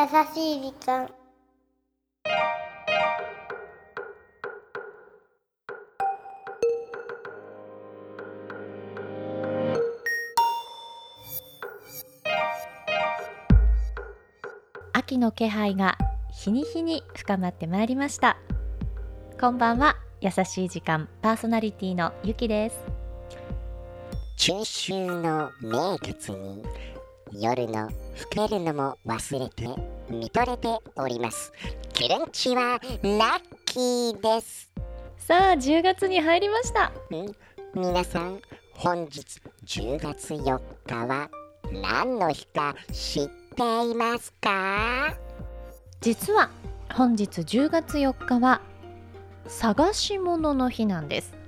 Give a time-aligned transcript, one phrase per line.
[0.00, 1.10] 優しい時間。
[14.94, 15.98] 秋の気配が
[16.32, 18.38] 日に日に深まってまいりました。
[19.38, 19.96] こんばんは。
[20.22, 22.80] 優しい時間パーソナリティのゆきです。
[24.38, 26.64] 中秋の名月に
[27.32, 27.88] 夜の
[28.32, 31.52] 更けるのも忘れて見とれております。
[31.92, 34.70] キルンチはラッキーです。
[35.16, 36.92] さあ10月に入りました。
[37.14, 37.34] ん。
[37.74, 38.40] 皆さん
[38.74, 41.30] 本日10月4日は
[41.72, 45.14] 何の日か知っていますか？
[46.00, 46.50] 実は
[46.92, 48.60] 本日10月4日は
[49.46, 51.39] 探し物の日なんです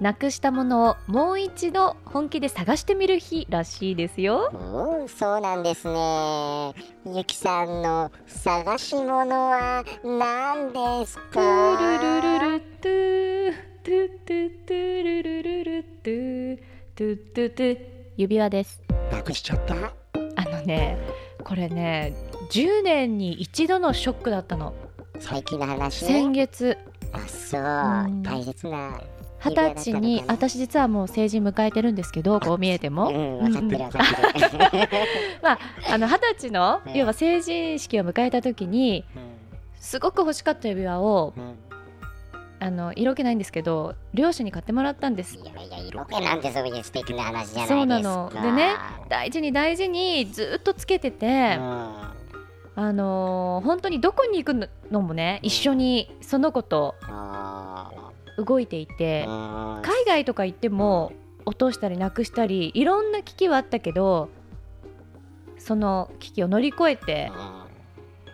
[0.00, 4.50] なくしたものをもう一度本気で探してみる日らしいですよ。
[4.52, 6.74] うんそうなんですね。
[7.06, 11.40] ゆきさんの探し物は何ですか？
[11.80, 16.56] ルルトゥトゥトゥトゥルルルルトゥ
[16.94, 17.78] トゥトゥトゥ
[18.16, 20.98] 指輪ですなくしちゃったあのね
[21.44, 22.14] これね
[22.50, 24.74] 10年に一度のショックだったの
[25.20, 26.76] 最近の話先月
[27.12, 29.00] あそううん大切な
[29.38, 33.12] 二十歳に私実はもう成人迎えてるんですけどこう見えても。
[35.42, 35.58] まあ
[35.90, 36.94] あの二十歳のうん。
[36.94, 39.04] 要は成人式を迎えた時に
[39.78, 41.34] すごく欲しかった指輪を
[42.58, 45.36] あの色気ないんですけど両親に買ってもらったんです。
[45.36, 47.68] いやいや色気なんてそういう素敵な話じゃないですか。
[47.68, 48.30] そうなの。
[48.30, 48.74] でね
[49.08, 52.16] 大事に大事にずっとつけてて、うん。
[52.78, 57.25] あのー本当にどこに行くのもね一緒にその子とあ
[58.36, 61.12] 動いていて海外とか行っても
[61.44, 64.28] 落としたりなくしたりいろんな危機はあったけど
[65.58, 67.30] その危機を乗り越えて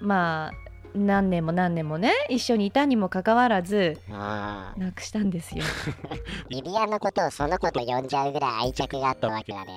[0.00, 5.64] まあ何年も何年もね一緒にいたにもかかわらずなくしたんですよ。
[6.48, 9.72] 指輪のことをその子と呼んじゃうぐらい愛着があったわけだね。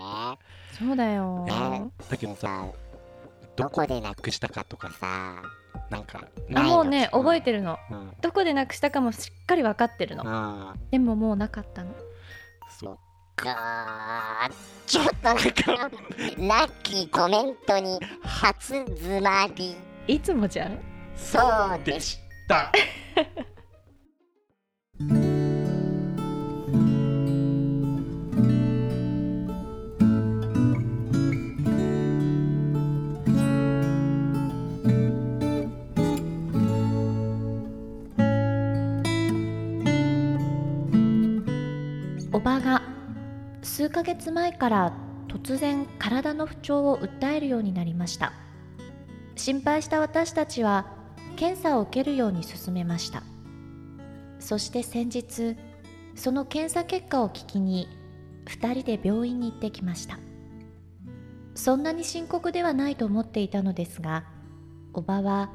[0.72, 1.92] そうだよ、ね。
[2.10, 2.66] だけどささ
[3.56, 5.44] どこでなくしたかとかさ
[5.92, 7.78] なんかもうね覚えてるの。
[7.92, 8.14] うん。
[8.22, 10.24] どこでなくしたかもしっかり分かってるの。
[10.24, 10.28] う
[10.78, 11.92] んでももうなかったの。
[12.80, 12.98] そっ
[13.36, 14.54] かー。
[14.88, 15.44] ちょっとなんか
[16.38, 19.76] ラッキーコメントに初詰まり。
[20.08, 20.80] いつもじゃん。
[21.16, 21.40] そ
[21.76, 22.72] うでした
[43.82, 44.94] 数ヶ月前から
[45.28, 48.32] 突然体の不調を訴えるようになりました。
[49.36, 50.86] 心配した私たちは
[51.36, 53.24] 検査を受けるように勧めました。
[54.38, 55.58] そして先日
[56.14, 57.88] その検査結果を聞きに
[58.46, 60.20] 2人で病院に行ってきました。
[61.56, 64.26] そんなに深刻ではないと思っていたのですが
[64.94, 65.50] おばは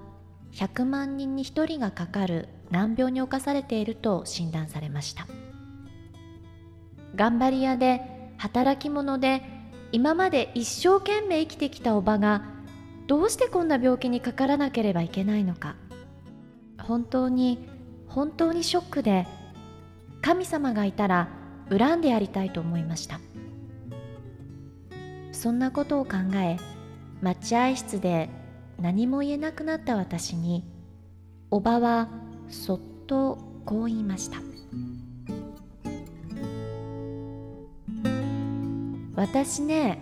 [0.50, 5.28] 100万人に1人がかかる難病に侵されていると診断されました。
[7.15, 9.42] 頑張り屋で働き者で
[9.92, 12.42] 今まで一生懸命生きてきたおばが
[13.06, 15.76] どうしてこんな病気にかからなければいけないのか。
[16.82, 17.69] 本当に
[18.08, 19.26] 本当にショックで
[20.22, 21.28] 神様がいたら
[21.70, 23.20] 恨んでやりたいと思いました。
[25.32, 26.56] そんなことを考え
[27.22, 28.30] 待合室で
[28.80, 30.64] 何も言えなくなった私に
[31.50, 32.08] おばは
[32.48, 34.45] そっとこう言いました。
[39.16, 39.99] 私ね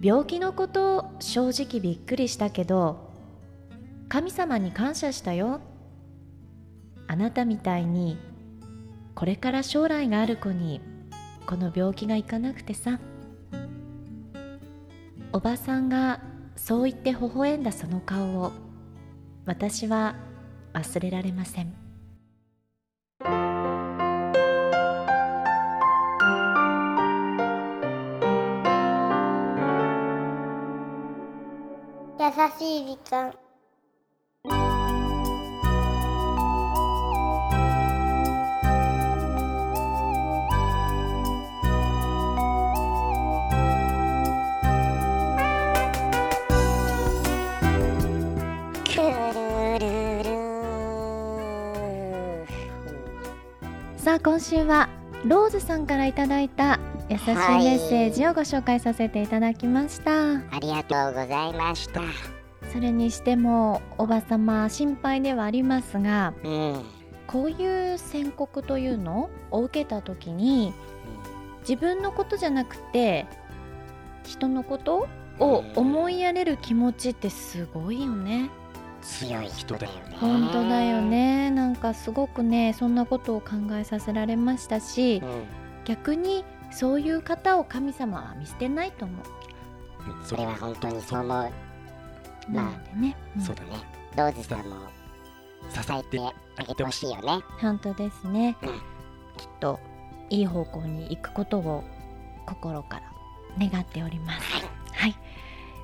[0.00, 3.10] 病気のこと正直びっくりしたけど
[4.08, 5.60] 神様に感謝したよ。
[7.06, 8.18] あなたみたいに
[9.14, 10.80] これから将来がある子に
[11.46, 13.00] この病気がいかなくてさ。
[15.32, 16.20] おばさんが
[16.56, 18.52] そう言って微笑んだその顔を
[19.44, 20.16] 私は
[20.72, 21.87] 忘れられません。
[32.58, 33.32] しい時間。
[53.96, 54.88] さあ今週は
[55.24, 56.78] ローズさんからいただいた
[57.10, 62.02] 優しいメッセージをご紹介させていただきました、ありがとうございました。
[62.70, 66.82] それにしてもおばさま心配ではありますがうん。
[67.26, 70.74] こういう宣告というのを受けた時に
[71.60, 73.26] 自分のことじゃなくて
[74.24, 75.08] 人のこと
[75.38, 78.50] を思いやれる気持ちってすごいよね。
[79.00, 80.16] 強い人だよね。
[80.20, 81.50] 本当だよね。
[81.50, 85.44] なんかすごくねそんなことを考えさせられましたしうん。
[85.86, 89.14] 逆にそういう方を神様は見捨てないと思
[90.06, 90.22] う。
[90.22, 91.52] んそれは本当にそう思う。
[92.50, 93.42] うなのでね、うん。
[93.42, 93.70] そうだね。
[94.16, 94.76] ローズさんも
[95.70, 96.20] 支えて
[96.56, 97.42] あげてほしいよね。
[97.60, 98.68] 本当ですね、うん。
[98.68, 99.78] きっと
[100.30, 101.84] いい方向に行くことを
[102.46, 104.40] 心から願っております。
[104.92, 105.14] はい。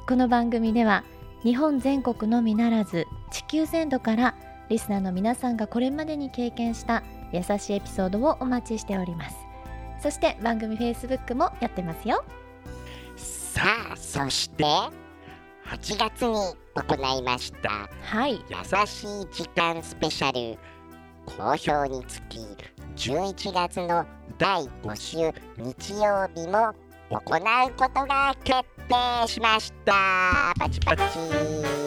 [0.06, 1.04] この番組では
[1.42, 4.34] 日本全国のみならず地球全土から
[4.68, 7.02] リスナーの皆さんがこれまでに経験した
[7.32, 9.36] 優しいエピソードをお待ちしております
[10.04, 12.22] そして番組 Facebook もやってますよ。
[13.16, 13.62] さ
[13.94, 14.90] あそして8
[15.98, 16.34] 月に
[16.74, 18.32] 行いましたはい。
[18.32, 20.58] 優しい時間スペシャル
[21.24, 22.40] 好評につき
[22.96, 24.04] 11月の
[24.36, 26.74] 第5週日曜日も
[27.08, 30.52] 行うことが決定しました。
[30.58, 31.83] パチパチ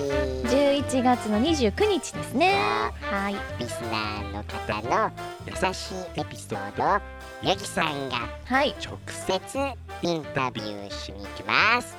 [0.47, 2.55] 11月の29日ですね。
[3.01, 3.35] はい。
[3.59, 5.11] リスナーの方の
[5.45, 6.99] 優しいエピソードを
[7.43, 8.73] ゆぎさんがはい。
[8.83, 9.59] 直接
[10.01, 11.97] インタビューしに行きます。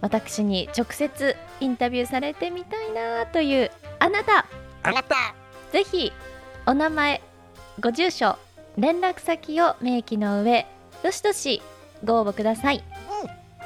[0.00, 4.46] 私に直接インタビューされてみたいなというあなた。
[4.84, 5.34] あなた。
[5.72, 6.12] ぜひ
[6.66, 7.20] お名前
[7.80, 8.38] ご住所
[8.78, 10.66] 連絡先を明記の上
[11.02, 11.62] どしどし
[12.04, 12.84] ご応募ください、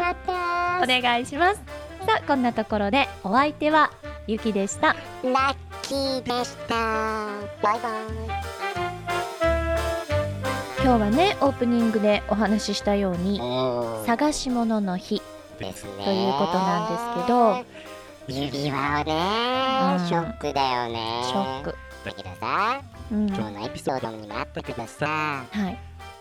[0.82, 1.62] お願いします。
[2.06, 3.92] さあこんなところでお相手は
[4.28, 4.88] ゆきでした。
[5.22, 6.74] ラッキーでした。
[7.62, 7.92] バイバイ。
[10.82, 14.04] 今日はねオープニングでお話ししたようにうん。
[14.04, 15.22] 探し物の日
[15.56, 17.64] ということなんですけど
[18.28, 20.06] 指輪をね、うん。
[20.06, 21.22] ショックだよね。
[21.24, 21.74] ショック。
[22.04, 23.28] だけどさうん。
[23.28, 25.06] 今日のエピソードにもあったけどさ
[25.50, 25.78] はい。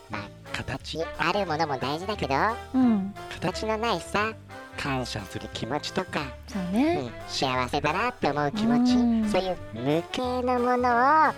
[0.09, 0.21] まあ
[0.53, 2.35] 形あるものも大事だけど
[2.73, 3.13] うん。
[3.33, 4.31] 形のないさ
[4.77, 6.95] 感謝する気持ちとか、そうね。
[6.95, 9.29] うん幸せだなって思う気持ち、うん。
[9.29, 11.33] そういう無形のものを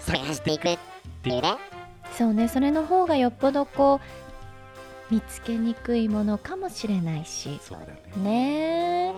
[0.00, 0.78] 探していくっ
[1.22, 1.54] ていうね。
[2.16, 2.48] そうね。
[2.48, 4.00] それの方がよっぽどこ
[5.10, 7.60] う見つけにくいものかもしれないし。
[7.62, 7.86] そうだ
[8.20, 9.12] ね。
[9.12, 9.14] ね。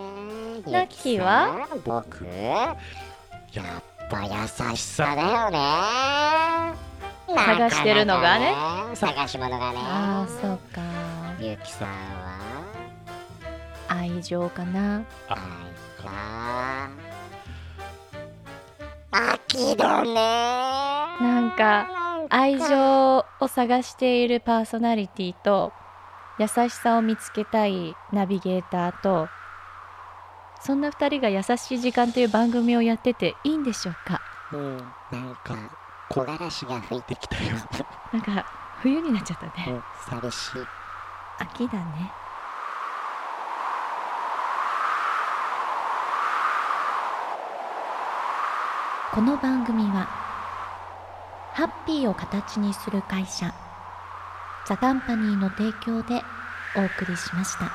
[0.70, 1.66] ラッキーは？
[1.84, 2.76] 僕やっ
[4.10, 4.30] ぱ優
[4.76, 5.58] しさだよね。
[7.34, 8.54] 探してるのがね。
[8.94, 9.78] 探し物がね。
[9.80, 10.80] ああそうか。
[11.40, 12.49] ゆきさんは
[14.00, 15.04] 愛情かな？
[15.28, 15.36] 愛
[16.02, 16.88] か
[19.10, 21.86] 秋だねなんか
[22.30, 25.74] 愛情を探しているパーソナリティと
[26.38, 29.28] 優しさを見つけたいナビゲーターと
[30.62, 34.22] そんな2人が優しい時間という番組をやってていいんでしょうか？
[34.52, 34.82] うんな
[35.18, 35.54] んか
[36.08, 37.52] 木枯らしが吹いてきたよ
[38.12, 38.18] な。
[38.18, 38.46] んか
[38.80, 39.52] 冬になっちゃったね。
[39.68, 40.50] うん寂しい。
[41.38, 42.12] 秋だね
[49.12, 50.06] この番組は
[51.52, 53.52] ハッピーを形にする会社
[54.68, 56.22] ザ・カンパニーの提供で
[56.76, 57.72] お送りしました。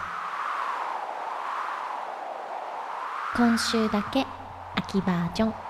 [3.36, 4.25] 今週だけ
[4.75, 5.65] 秋バージョン。